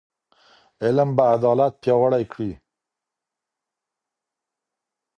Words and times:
علم 0.83 1.09
به 1.15 1.23
عدالت 1.35 1.73
پیاوړی 1.81 2.23
کړي. 2.31 2.51